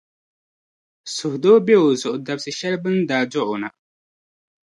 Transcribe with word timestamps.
Suhudoo 1.15 1.59
be 1.65 1.73
o 1.85 1.87
zuɣu 2.01 2.17
dabsi 2.25 2.51
shεli 2.57 2.77
bɛ 2.83 2.89
ni 2.91 3.01
daa 3.09 3.23
dɔɣi 3.31 3.51
o 3.53 3.55
na. 3.61 3.69